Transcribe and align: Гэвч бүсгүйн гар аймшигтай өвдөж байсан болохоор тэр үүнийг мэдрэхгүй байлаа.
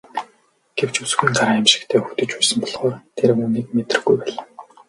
Гэвч 0.77 0.95
бүсгүйн 1.01 1.33
гар 1.39 1.49
аймшигтай 1.53 1.97
өвдөж 2.01 2.29
байсан 2.35 2.57
болохоор 2.61 2.95
тэр 3.17 3.29
үүнийг 3.33 3.67
мэдрэхгүй 3.75 4.15
байлаа. 4.19 4.45